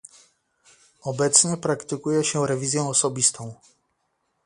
[1.01, 3.53] Obecnie praktykuje się rewizję osobistą